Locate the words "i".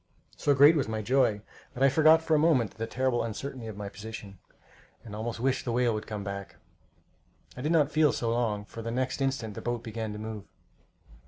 1.83-1.89, 7.55-7.61